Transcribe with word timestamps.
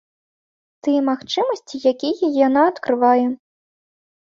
Тыя 0.87 1.01
магчымасці, 1.09 1.83
якія 1.93 2.27
яна 2.47 2.61
адкрывае. 2.73 3.25